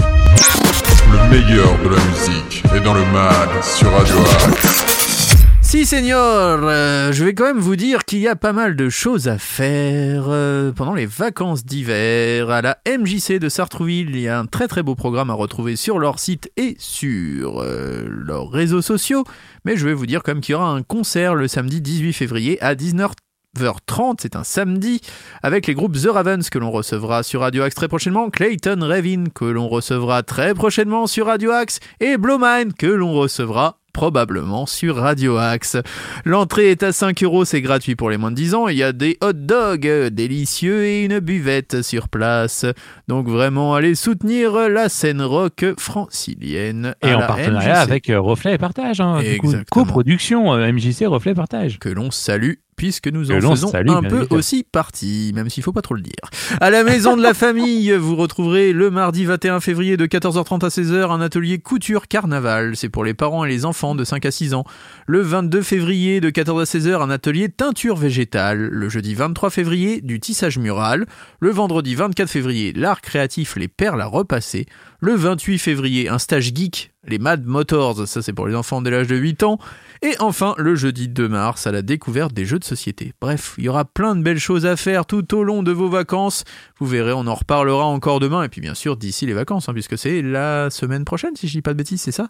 Le 1.12 1.28
meilleur 1.28 1.78
de 1.82 1.90
la 1.90 2.02
musique 2.02 2.64
est 2.74 2.80
dans 2.80 2.94
le 2.94 3.04
mag 3.12 3.62
sur 3.62 3.92
Radio 3.92 4.16
Axe. 4.46 5.04
Si, 5.60 5.84
senior, 5.84 6.60
euh, 6.62 7.12
je 7.12 7.24
vais 7.24 7.34
quand 7.34 7.44
même 7.44 7.58
vous 7.58 7.76
dire 7.76 8.06
qu'il 8.06 8.20
y 8.20 8.28
a 8.28 8.36
pas 8.36 8.54
mal 8.54 8.74
de 8.74 8.88
choses 8.88 9.28
à 9.28 9.36
faire 9.36 10.28
euh, 10.28 10.72
pendant 10.72 10.94
les 10.94 11.04
vacances 11.04 11.66
d'hiver. 11.66 12.48
À 12.48 12.62
la 12.62 12.78
MJC 12.86 13.38
de 13.38 13.50
Sartrouville, 13.50 14.16
il 14.16 14.20
y 14.20 14.28
a 14.28 14.38
un 14.38 14.46
très 14.46 14.66
très 14.66 14.82
beau 14.82 14.94
programme 14.94 15.28
à 15.28 15.34
retrouver 15.34 15.76
sur 15.76 15.98
leur 15.98 16.18
site 16.18 16.50
et 16.56 16.74
sur 16.78 17.60
euh, 17.60 18.06
leurs 18.08 18.50
réseaux 18.50 18.82
sociaux. 18.82 19.24
Mais 19.66 19.76
je 19.76 19.86
vais 19.86 19.92
vous 19.92 20.06
dire 20.06 20.22
quand 20.22 20.32
même 20.32 20.40
qu'il 20.40 20.52
y 20.52 20.56
aura 20.56 20.70
un 20.70 20.82
concert 20.82 21.34
le 21.34 21.48
samedi 21.48 21.82
18 21.82 22.14
février 22.14 22.58
à 22.62 22.74
19h30, 22.74 23.12
c'est 24.18 24.36
un 24.36 24.44
samedi, 24.44 25.00
avec 25.42 25.66
les 25.66 25.74
groupes 25.74 25.96
The 25.96 26.08
Ravens 26.08 26.48
que 26.50 26.58
l'on 26.58 26.70
recevra 26.70 27.22
sur 27.22 27.40
Radio 27.40 27.62
Axe 27.62 27.74
très 27.74 27.88
prochainement, 27.88 28.30
Clayton 28.30 28.78
Revin 28.80 29.24
que 29.34 29.44
l'on 29.44 29.68
recevra 29.68 30.22
très 30.22 30.54
prochainement 30.54 31.06
sur 31.06 31.26
Radio 31.26 31.50
Axe, 31.50 31.80
et 32.00 32.16
Blowmine 32.16 32.72
que 32.72 32.86
l'on 32.86 33.12
recevra 33.12 33.78
probablement 33.94 34.66
sur 34.66 34.96
Radio 34.96 35.38
Axe. 35.38 35.78
L'entrée 36.26 36.70
est 36.70 36.82
à 36.82 36.92
5 36.92 37.22
euros, 37.22 37.46
c'est 37.46 37.62
gratuit 37.62 37.94
pour 37.94 38.10
les 38.10 38.18
moins 38.18 38.30
de 38.30 38.36
10 38.36 38.54
ans. 38.54 38.68
Il 38.68 38.76
y 38.76 38.82
a 38.82 38.92
des 38.92 39.16
hot 39.22 39.32
dogs 39.32 39.86
euh, 39.86 40.10
délicieux 40.10 40.84
et 40.84 41.04
une 41.04 41.20
buvette 41.20 41.80
sur 41.80 42.08
place. 42.10 42.66
Donc 43.08 43.28
vraiment, 43.28 43.74
allez 43.74 43.94
soutenir 43.94 44.68
la 44.68 44.90
scène 44.90 45.22
rock 45.22 45.64
francilienne. 45.78 46.94
Et 47.02 47.14
en 47.14 47.20
partenariat 47.20 47.76
MJC, 47.76 47.82
avec 47.82 48.10
euh, 48.10 48.20
Reflet 48.20 48.54
et 48.54 48.58
Partage. 48.58 49.00
Hein, 49.00 49.22
coproduction 49.70 50.52
euh, 50.52 50.72
MJC 50.72 51.06
Reflet 51.06 51.32
et 51.32 51.36
Partage. 51.36 51.78
que 51.78 51.88
l'on 51.88 52.10
salue 52.10 52.54
puisque 52.76 53.08
nous 53.08 53.30
en 53.30 53.40
faisons 53.40 53.72
un 53.74 54.02
peu 54.02 54.26
aussi 54.30 54.64
partie, 54.64 55.32
même 55.34 55.48
s'il 55.50 55.62
faut 55.62 55.72
pas 55.72 55.82
trop 55.82 55.94
le 55.94 56.00
dire. 56.02 56.14
À 56.60 56.70
la 56.70 56.84
maison 56.84 57.16
de 57.16 57.22
la 57.22 57.34
famille, 57.34 57.92
vous 57.98 58.16
retrouverez 58.16 58.72
le 58.72 58.90
mardi 58.90 59.24
21 59.24 59.60
février 59.60 59.96
de 59.96 60.06
14h30 60.06 60.64
à 60.64 60.68
16h 60.68 61.10
un 61.10 61.20
atelier 61.20 61.58
couture 61.58 62.08
carnaval. 62.08 62.76
C'est 62.76 62.88
pour 62.88 63.04
les 63.04 63.14
parents 63.14 63.44
et 63.44 63.48
les 63.48 63.64
enfants 63.64 63.94
de 63.94 64.04
5 64.04 64.24
à 64.26 64.30
6 64.30 64.54
ans. 64.54 64.64
Le 65.06 65.20
22 65.20 65.62
février 65.62 66.20
de 66.20 66.30
14 66.30 66.60
à 66.60 66.64
16h 66.64 67.02
un 67.02 67.10
atelier 67.10 67.48
teinture 67.48 67.96
végétale. 67.96 68.58
Le 68.58 68.88
jeudi 68.88 69.14
23 69.14 69.50
février 69.50 70.00
du 70.00 70.20
tissage 70.20 70.58
mural. 70.58 71.06
Le 71.40 71.50
vendredi 71.50 71.94
24 71.94 72.28
février 72.28 72.72
l'art 72.72 73.00
créatif 73.00 73.56
les 73.56 73.68
perles 73.68 74.00
à 74.00 74.06
repasser. 74.06 74.66
Le 75.00 75.14
28 75.14 75.58
février 75.58 76.08
un 76.08 76.18
stage 76.18 76.52
geek 76.54 76.94
les 77.06 77.18
Mad 77.18 77.44
Motors, 77.44 78.06
ça 78.06 78.22
c'est 78.22 78.32
pour 78.32 78.46
les 78.46 78.54
enfants 78.54 78.80
dès 78.80 78.90
l'âge 78.90 79.06
de 79.06 79.16
8 79.16 79.42
ans. 79.42 79.58
Et 80.02 80.14
enfin, 80.20 80.54
le 80.58 80.74
jeudi 80.74 81.08
2 81.08 81.28
mars, 81.28 81.66
à 81.66 81.72
la 81.72 81.82
découverte 81.82 82.32
des 82.32 82.44
jeux 82.44 82.58
de 82.58 82.64
société. 82.64 83.12
Bref, 83.20 83.54
il 83.58 83.64
y 83.64 83.68
aura 83.68 83.84
plein 83.84 84.14
de 84.16 84.22
belles 84.22 84.38
choses 84.38 84.66
à 84.66 84.76
faire 84.76 85.06
tout 85.06 85.34
au 85.34 85.42
long 85.44 85.62
de 85.62 85.72
vos 85.72 85.88
vacances. 85.88 86.44
Vous 86.78 86.86
verrez, 86.86 87.12
on 87.12 87.26
en 87.26 87.34
reparlera 87.34 87.84
encore 87.84 88.20
demain. 88.20 88.42
Et 88.42 88.48
puis 88.48 88.60
bien 88.60 88.74
sûr, 88.74 88.96
d'ici 88.96 89.26
les 89.26 89.32
vacances, 89.32 89.68
hein, 89.68 89.72
puisque 89.72 89.96
c'est 89.96 90.22
la 90.22 90.70
semaine 90.70 91.04
prochaine, 91.04 91.36
si 91.36 91.48
je 91.48 91.52
dis 91.52 91.62
pas 91.62 91.72
de 91.72 91.78
bêtises, 91.78 92.00
c'est 92.00 92.12
ça? 92.12 92.28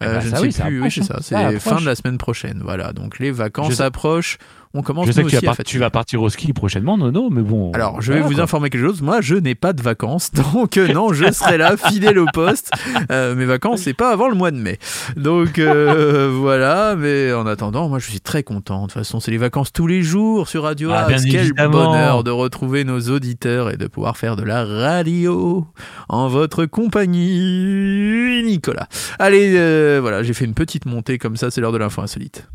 Eh 0.00 0.04
ben, 0.06 0.20
Je 0.20 0.28
ça 0.28 0.42
ne 0.42 0.50
sais 0.50 0.62
plus, 0.62 0.70
oui, 0.70 0.76
approche, 0.78 0.94
c'est 0.94 1.00
hein. 1.00 1.18
ça. 1.20 1.22
Ça 1.22 1.50
C'est 1.50 1.58
fin 1.60 1.80
de 1.80 1.86
la 1.86 1.94
semaine 1.94 2.18
prochaine. 2.18 2.60
Voilà, 2.62 2.92
donc 2.92 3.18
les 3.18 3.30
vacances 3.30 3.80
approchent. 3.80 4.38
On 4.76 4.82
commence 4.82 5.06
Je 5.06 5.12
sais 5.12 5.22
que 5.24 5.28
tu 5.30 5.38
vas, 5.46 5.54
tu 5.64 5.90
partir 5.90 6.20
au 6.20 6.28
ski 6.28 6.52
prochainement, 6.52 6.98
Nono, 6.98 7.30
mais 7.30 7.40
bon. 7.40 7.72
alors, 7.72 8.02
je 8.02 8.12
vais 8.12 8.18
voilà, 8.18 8.28
vous 8.28 8.34
quoi. 8.34 8.44
informer 8.44 8.68
quelque 8.68 8.86
chose. 8.86 9.00
Moi, 9.00 9.22
je 9.22 9.34
n'ai 9.34 9.54
pas 9.54 9.72
de 9.72 9.80
vacances, 9.80 10.30
donc 10.52 10.76
euh, 10.76 10.92
non, 10.92 11.14
je 11.14 11.32
serai 11.32 11.56
là, 11.56 11.76
fidèle 11.78 12.18
au 12.18 12.26
poste. 12.26 12.70
Euh, 13.10 13.34
mes 13.34 13.46
vacances, 13.46 13.82
c'est 13.82 13.94
pas 13.94 14.10
avant 14.12 14.28
le 14.28 14.34
mois 14.34 14.50
de 14.50 14.58
mai. 14.58 14.78
Donc 15.16 15.58
euh, 15.58 16.30
voilà. 16.40 16.94
Mais 16.96 17.05
en 17.36 17.46
attendant, 17.46 17.88
moi, 17.88 17.98
je 17.98 18.08
suis 18.10 18.20
très 18.20 18.42
content. 18.42 18.82
De 18.82 18.86
toute 18.86 18.92
façon, 18.92 19.20
c'est 19.20 19.30
les 19.30 19.38
vacances 19.38 19.72
tous 19.72 19.86
les 19.86 20.02
jours 20.02 20.48
sur 20.48 20.62
Radio 20.64 20.90
Ah, 20.92 21.06
Axe. 21.06 21.24
Quel 21.24 21.46
évidemment. 21.46 21.86
bonheur 21.90 22.24
de 22.24 22.30
retrouver 22.30 22.84
nos 22.84 23.00
auditeurs 23.00 23.70
et 23.70 23.76
de 23.76 23.86
pouvoir 23.86 24.16
faire 24.16 24.36
de 24.36 24.42
la 24.42 24.64
radio 24.64 25.66
en 26.08 26.28
votre 26.28 26.66
compagnie, 26.66 28.42
Nicolas. 28.44 28.88
Allez, 29.18 29.54
euh, 29.56 29.98
voilà, 30.00 30.22
j'ai 30.22 30.32
fait 30.34 30.44
une 30.44 30.54
petite 30.54 30.86
montée 30.86 31.18
comme 31.18 31.36
ça. 31.36 31.50
C'est 31.50 31.60
l'heure 31.60 31.72
de 31.72 31.78
l'info 31.78 32.02
insolite. 32.02 32.46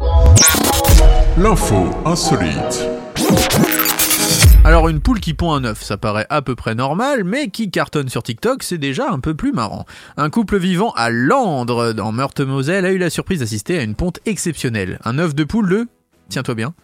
L'info 1.37 1.89
insolite. 2.05 2.87
Alors 4.63 4.89
une 4.89 5.01
poule 5.01 5.19
qui 5.19 5.33
pond 5.33 5.53
un 5.53 5.63
œuf, 5.63 5.81
ça 5.81 5.97
paraît 5.97 6.27
à 6.29 6.43
peu 6.43 6.55
près 6.55 6.75
normal, 6.75 7.23
mais 7.23 7.49
qui 7.49 7.71
cartonne 7.71 8.09
sur 8.09 8.21
TikTok, 8.21 8.61
c'est 8.61 8.77
déjà 8.77 9.09
un 9.09 9.19
peu 9.19 9.33
plus 9.33 9.53
marrant. 9.53 9.87
Un 10.17 10.29
couple 10.29 10.59
vivant 10.59 10.91
à 10.91 11.09
Landres, 11.09 11.93
dans 11.93 12.11
Meurthe-Moselle, 12.11 12.85
a 12.85 12.91
eu 12.91 12.99
la 12.99 13.09
surprise 13.09 13.39
d'assister 13.39 13.79
à 13.79 13.83
une 13.83 13.95
ponte 13.95 14.19
exceptionnelle. 14.27 14.99
Un 15.03 15.17
œuf 15.17 15.33
de 15.33 15.43
poule 15.43 15.67
de, 15.67 15.87
tiens-toi 16.29 16.53
bien, 16.53 16.75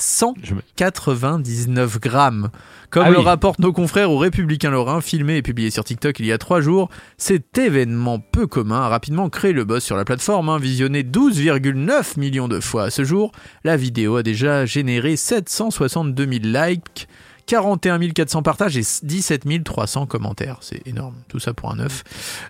199 0.00 2.00
grammes. 2.00 2.50
Comme 2.90 3.04
Ah 3.06 3.10
le 3.10 3.18
oui. 3.18 3.24
rapportent 3.24 3.60
nos 3.60 3.72
confrères 3.72 4.10
aux 4.10 4.18
Républicains 4.18 4.70
Lorrains, 4.70 5.00
filmé 5.00 5.36
et 5.36 5.42
publié 5.42 5.70
sur 5.70 5.84
TikTok 5.84 6.18
il 6.18 6.26
y 6.26 6.32
a 6.32 6.38
trois 6.38 6.60
jours, 6.60 6.88
cet 7.18 7.56
événement 7.56 8.18
peu 8.18 8.46
commun 8.46 8.80
a 8.80 8.88
rapidement 8.88 9.28
créé 9.28 9.52
le 9.52 9.64
buzz 9.64 9.82
sur 9.82 9.96
la 9.96 10.04
plateforme, 10.04 10.48
hein, 10.48 10.58
visionné 10.58 11.02
12,9 11.02 12.18
millions 12.18 12.48
de 12.48 12.60
fois 12.60 12.84
à 12.84 12.90
ce 12.90 13.04
jour. 13.04 13.30
La 13.62 13.76
vidéo 13.76 14.16
a 14.16 14.22
déjà 14.22 14.66
généré 14.66 15.16
762 15.16 16.24
000 16.24 16.34
likes, 16.44 17.06
41 17.50 17.98
400 18.10 18.44
partages 18.44 18.76
et 18.76 18.82
17 19.02 19.64
300 19.64 20.06
commentaires. 20.06 20.58
C'est 20.60 20.86
énorme, 20.86 21.14
tout 21.26 21.40
ça 21.40 21.52
pour 21.52 21.72
un 21.72 21.80
œuf. 21.80 22.04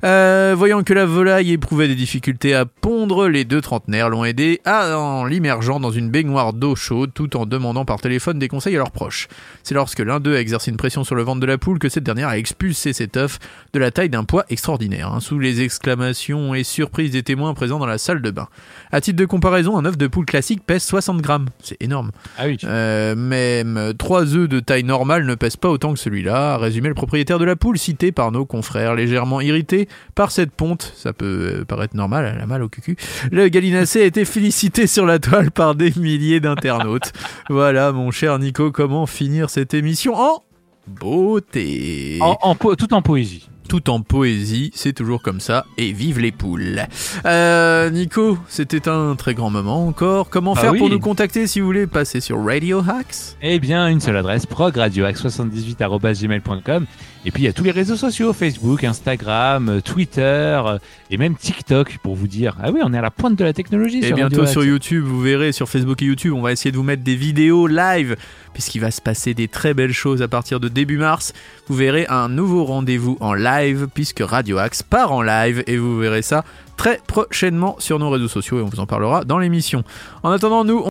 Euh, 0.05 0.55
voyant 0.55 0.83
que 0.83 0.93
la 0.93 1.07
volaille 1.07 1.53
éprouvait 1.53 1.89
des 1.89 1.95
difficultés 1.95 2.55
à 2.55 2.67
pondre, 2.67 3.27
les 3.27 3.47
deux 3.47 3.63
trentenaires 3.63 4.11
l'ont 4.11 4.27
aidé 4.27 4.61
à, 4.67 4.99
en 4.99 5.25
l'immergeant 5.25 5.81
dans 5.81 5.91
une 5.91 6.11
baignoire 6.11 6.53
d'eau 6.53 6.77
chaude 6.77 7.13
tout 7.15 7.35
en 7.39 7.47
demandant 7.47 7.87
par 7.87 7.99
téléphone 8.03 8.39
des 8.39 8.49
conseils 8.49 8.75
à 8.75 8.79
leurs 8.79 8.91
proches. 8.91 9.29
C'est 9.63 9.75
lorsque 9.75 10.01
l'un 10.01 10.21
d'eux 10.21 10.37
a 10.37 10.41
exercé 10.41 10.71
une 10.71 10.77
pression 10.77 11.03
sur 11.03 11.15
le 11.15 11.23
ventre 11.23 11.41
de 11.41 11.47
la 11.47 11.57
poule 11.57 11.79
que 11.79 11.89
cette 11.89 12.05
dernière 12.05 12.29
a 12.29 12.37
expulsé 12.37 12.93
cet 12.93 13.17
œuf 13.17 13.39
de 13.73 13.79
la 13.79 13.91
taille 13.91 14.11
d'un 14.11 14.25
poids 14.25 14.45
extraordinaire, 14.51 15.11
hein, 15.11 15.21
sous 15.21 15.39
les 15.39 15.63
exclamations 15.63 16.55
et 16.55 16.63
surprises 16.63 17.13
des 17.13 17.23
témoins 17.23 17.55
présents 17.55 17.79
dans 17.79 17.87
la 17.87 17.97
salle 17.97 18.21
de 18.21 18.31
bain. 18.31 18.49
À 18.93 19.01
titre 19.01 19.19
de 19.19 19.25
comparaison, 19.25 19.79
un 19.79 19.87
œuf 19.87 19.97
de 19.97 20.09
poule 20.09 20.27
classique 20.27 20.61
pèse 20.67 20.83
60 20.83 21.23
grammes. 21.23 21.47
C'est 21.63 21.81
énorme. 21.81 22.11
Ah 22.37 22.45
oui. 22.45 22.59
Euh, 22.65 23.15
même 23.15 23.95
trois 23.97 24.37
œufs 24.37 24.47
de 24.47 24.61
taille 24.61 24.90
normale 24.91 25.25
ne 25.25 25.35
pèsent 25.35 25.57
pas 25.57 25.71
autant 25.71 25.93
que 25.95 25.99
celui-là, 25.99 26.55
a 26.55 26.59
résumé 26.59 26.89
le 26.89 26.95
propriétaire 26.95 27.39
de 27.39 27.45
la 27.45 27.57
poule 27.57 27.79
cité 27.79 28.13
par 28.13 28.33
nos 28.33 28.45
confrères, 28.45 28.95
légèrement 28.95 29.41
irrité 29.41 29.89
par 30.15 30.31
cette 30.31 30.51
ponte. 30.51 30.93
Ça 30.97 31.13
peut 31.13 31.61
euh, 31.61 31.65
paraître 31.65 31.97
normal, 31.97 32.33
elle 32.35 32.43
a 32.43 32.47
mal 32.47 32.63
au 32.63 32.69
cucu. 32.69 32.97
Le 33.31 33.49
gallinacé 33.49 34.03
a 34.03 34.05
été 34.05 34.25
félicité 34.25 34.87
sur 34.87 35.07
la 35.07 35.19
toile 35.19 35.51
par 35.51 35.75
des 35.75 35.93
milliers 35.97 36.41
d'internautes. 36.41 37.13
voilà, 37.51 37.93
mon 37.93 38.11
cher 38.11 38.39
Nico, 38.39 38.71
comment 38.73 39.07
finir 39.07 39.49
cette 39.51 39.75
émission 39.75 40.15
en 40.17 40.43
beauté? 40.87 42.19
En, 42.21 42.37
en 42.43 42.55
po- 42.55 42.77
tout 42.77 42.93
en 42.95 43.03
poésie. 43.03 43.50
Tout 43.71 43.89
en 43.89 44.01
poésie, 44.01 44.73
c'est 44.75 44.93
toujours 44.93 45.23
comme 45.23 45.39
ça, 45.39 45.65
et 45.79 45.93
vive 45.93 46.19
les 46.19 46.33
poules. 46.33 46.83
Euh, 47.25 47.89
Nico, 47.91 48.37
c'était 48.49 48.89
un 48.89 49.15
très 49.15 49.33
grand 49.33 49.51
moment 49.51 49.87
encore. 49.87 50.29
Comment 50.29 50.55
Ah 50.57 50.61
faire 50.61 50.75
pour 50.75 50.91
nous 50.91 50.99
contacter 50.99 51.47
si 51.47 51.61
vous 51.61 51.67
voulez 51.67 51.87
passer 51.87 52.21
sur 52.21 52.45
Radio 52.45 52.81
Hacks? 52.81 53.37
Eh 53.43 53.61
bien, 53.61 53.87
une 53.87 54.01
seule 54.01 54.17
adresse, 54.17 54.45
progradioax78.gmail.com. 54.47 56.87
Et 57.27 57.31
puis, 57.31 57.43
il 57.43 57.47
y 57.47 57.49
a 57.49 57.53
tous 57.53 57.65
les 57.65 57.71
réseaux 57.71 57.97
sociaux, 57.97 58.33
Facebook, 58.33 58.83
Instagram, 58.83 59.69
euh, 59.69 59.83
Twitter, 59.83 60.59
euh, 60.65 60.79
et 61.11 61.19
même 61.19 61.37
TikTok, 61.37 61.99
pour 62.03 62.17
vous 62.17 62.27
dire, 62.27 62.57
ah 62.63 62.71
oui, 62.73 62.81
on 62.83 62.95
est 62.95 62.99
à 62.99 63.03
la 63.03 63.11
pointe 63.11 63.37
de 63.37 63.45
la 63.45 63.53
technologie. 63.53 63.99
Et 63.99 64.07
sur 64.07 64.17
bientôt 64.17 64.41
Radio 64.41 64.53
sur. 64.53 64.65
YouTube, 64.65 65.05
vous 65.05 65.21
verrez 65.21 65.53
sur 65.53 65.69
Facebook 65.69 66.01
et 66.01 66.07
YouTube, 66.07 66.33
on 66.33 66.41
va 66.41 66.51
essayer 66.51 66.73
de 66.73 66.79
vous 66.79 66.83
mettre 66.83 67.05
des 67.05 67.17
vidéos 67.17 67.67
live, 67.67 68.17
puisqu'il 68.55 68.81
va 68.81 68.91
se 68.91 69.03
passer 69.03 69.35
des 69.35 69.49
très 69.49 69.75
belles 69.75 69.93
choses 69.93 70.23
à 70.23 70.29
partir 70.29 70.61
de 70.61 70.69
début 70.69 70.97
mars. 70.97 71.35
Vous 71.69 71.77
verrez 71.77 72.07
un 72.09 72.31
nouveau 72.31 72.65
rendez-vous 72.65 73.19
en 73.21 73.35
live, 73.35 73.60
puisque 73.93 74.21
Radio 74.21 74.59
Axe 74.59 74.83
part 74.83 75.13
en 75.13 75.23
live, 75.23 75.63
et 75.67 75.77
vous 75.77 75.99
verrez 75.99 76.23
ça 76.23 76.45
très 76.77 77.01
prochainement 77.07 77.77
sur 77.79 77.99
nos 77.99 78.11
réseaux 78.11 78.29
sociaux, 78.29 78.59
et 78.59 78.63
on 78.63 78.67
vous 78.67 78.81
en 78.81 78.87
parlera 78.87 79.25
dans 79.25 79.39
l'émission. 79.39 79.85
En 80.23 80.31
attendant, 80.31 80.65
nous, 80.65 80.85
on... 80.85 80.91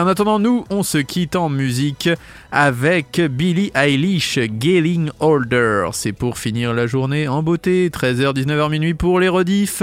En 0.00 0.06
attendant, 0.06 0.38
nous, 0.38 0.64
on 0.68 0.82
se 0.82 0.98
quitte 0.98 1.36
en 1.36 1.48
musique 1.48 2.10
avec 2.52 3.18
Billie 3.20 3.72
Eilish, 3.74 4.34
Getting 4.34 5.10
Older. 5.20 5.88
C'est 5.92 6.12
pour 6.12 6.36
finir 6.36 6.74
la 6.74 6.86
journée 6.86 7.28
en 7.28 7.42
beauté, 7.42 7.88
13h, 7.88 8.34
19h 8.34 8.70
minuit 8.70 8.94
pour 8.94 9.20
les 9.20 9.28
rediffs. 9.28 9.82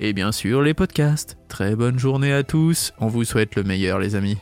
Et 0.00 0.12
bien 0.12 0.32
sûr, 0.32 0.62
les 0.62 0.74
podcasts. 0.74 1.36
Très 1.48 1.76
bonne 1.76 1.98
journée 1.98 2.32
à 2.32 2.42
tous. 2.42 2.92
On 2.98 3.06
vous 3.06 3.22
souhaite 3.24 3.54
le 3.54 3.62
meilleur, 3.62 4.00
les 4.00 4.16
amis. 4.16 4.38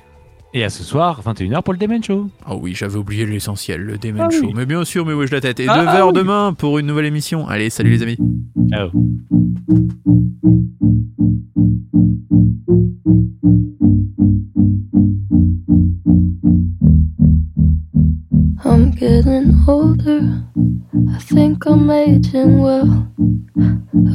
Et 0.52 0.64
à 0.64 0.68
ce 0.70 0.82
soir, 0.82 1.20
21h 1.24 1.62
pour 1.62 1.72
le 1.74 1.78
Demen 1.78 2.02
Show. 2.02 2.28
Oh 2.48 2.58
oui, 2.60 2.74
j'avais 2.74 2.96
oublié 2.96 3.24
l'essentiel, 3.24 3.82
le 3.82 3.98
Demen 3.98 4.22
Ah 4.26 4.30
Show. 4.30 4.46
oui. 4.46 4.52
Mais 4.56 4.66
bien 4.66 4.84
sûr, 4.84 5.06
mais 5.06 5.12
wesh 5.14 5.30
la 5.30 5.40
tête. 5.40 5.60
Et 5.60 5.66
Ah, 5.68 5.84
9h 5.84 5.88
ah 5.88 6.06
oui. 6.08 6.12
demain 6.12 6.52
pour 6.54 6.78
une 6.78 6.86
nouvelle 6.86 7.06
émission. 7.06 7.46
Allez, 7.46 7.70
salut 7.70 7.90
les 7.90 8.02
amis. 8.02 8.18
Ciao. 8.68 8.90
I'm 18.64 18.90
getting 18.92 19.54
older. 19.66 20.42
I 21.10 21.18
think 21.18 21.66
I'm 21.66 21.90
aging 21.90 22.58
well. 22.60 23.08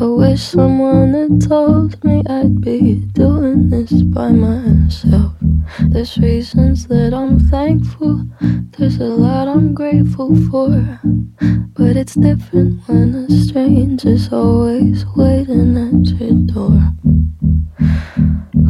I 0.01 0.05
wish 0.05 0.41
someone 0.41 1.13
had 1.13 1.41
told 1.47 2.03
me 2.03 2.21
I'd 2.29 2.61
be 2.61 2.95
doing 3.13 3.69
this 3.69 3.91
by 4.03 4.29
myself. 4.31 5.33
There's 5.89 6.17
reasons 6.17 6.87
that 6.87 7.13
I'm 7.13 7.39
thankful. 7.39 8.25
There's 8.77 8.99
a 8.99 9.05
lot 9.05 9.47
I'm 9.47 9.73
grateful 9.73 10.35
for. 10.49 10.99
But 11.73 11.97
it's 11.97 12.15
different 12.15 12.87
when 12.87 13.15
a 13.15 13.29
stranger's 13.29 14.31
always 14.31 15.05
waiting 15.15 15.75
at 15.77 16.19
your 16.19 16.33
door. 16.53 16.79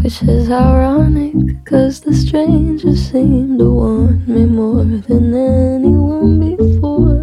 Which 0.02 0.24
is 0.24 0.50
ironic, 0.50 1.66
cause 1.66 2.02
the 2.02 2.14
stranger 2.14 2.96
seemed 2.96 3.60
to 3.60 3.74
want 3.74 4.28
me 4.28 4.46
more 4.46 4.84
than 4.84 5.34
anyone 5.34 6.40
before. 6.40 7.16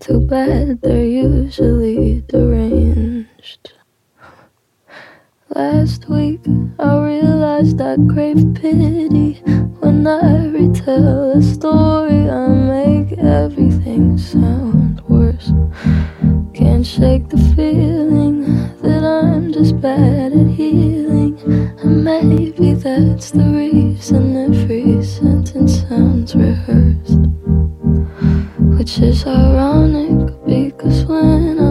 Too 0.00 0.20
bad 0.26 0.80
they're 0.82 1.04
usually 1.04 2.22
deranged. 2.28 3.09
Last 5.54 6.10
week 6.10 6.40
I 6.78 6.98
realized 6.98 7.80
I 7.80 7.96
crave 8.12 8.54
pity 8.54 9.40
when 9.80 10.06
I 10.06 10.46
retell 10.48 11.38
a 11.38 11.42
story. 11.42 12.28
I 12.28 12.48
make 12.48 13.18
everything 13.18 14.18
sound 14.18 15.00
worse. 15.08 15.52
Can't 16.52 16.86
shake 16.86 17.30
the 17.30 17.38
feeling 17.56 18.44
that 18.82 19.02
I'm 19.04 19.52
just 19.54 19.80
bad 19.80 20.32
at 20.32 20.46
healing. 20.48 21.38
And 21.80 22.04
maybe 22.04 22.74
that's 22.74 23.30
the 23.30 23.44
reason 23.44 24.36
every 24.36 25.02
sentence 25.02 25.80
sounds 25.88 26.36
rehearsed. 26.36 27.24
Which 28.76 28.98
is 28.98 29.26
ironic 29.26 30.28
because 30.44 31.06
when 31.06 31.58
I 31.58 31.70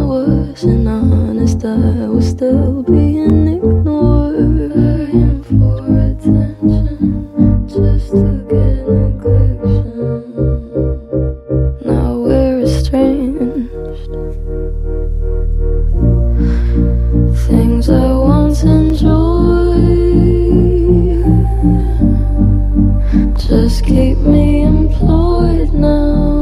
wasn't 0.61 0.87
honest, 0.89 1.63
I 1.63 2.07
was 2.09 2.27
still 2.27 2.83
being 2.83 3.47
ignored. 3.47 4.73
Begging 4.73 5.41
for 5.43 5.79
attention 6.09 7.65
just 7.65 8.11
to 8.11 8.45
get 8.49 8.85
neglection. 8.85 10.25
Now 11.85 12.17
we're 12.17 12.59
estranged. 12.59 13.71
Things 17.47 17.89
I 17.89 18.11
once 18.11 18.63
enjoyed 18.63 19.79
just 23.37 23.85
keep 23.85 24.17
me 24.17 24.63
employed 24.63 25.71
now. 25.73 26.38